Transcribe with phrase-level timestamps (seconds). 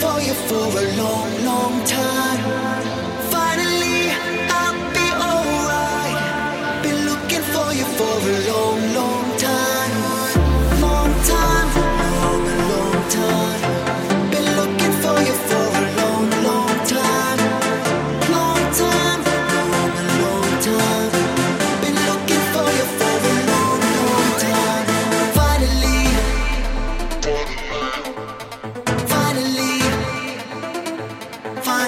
[0.00, 2.15] for you for a long, long time.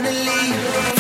[0.00, 0.97] finally.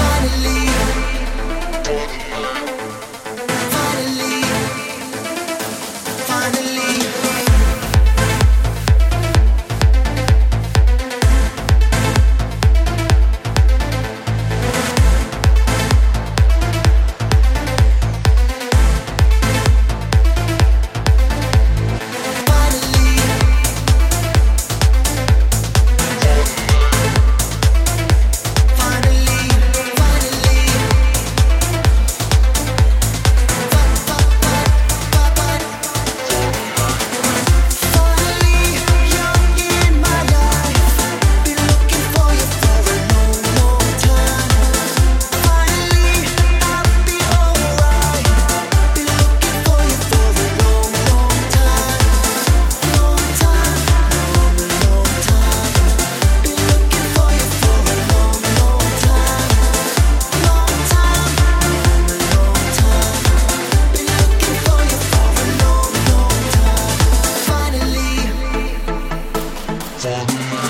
[70.04, 70.67] better.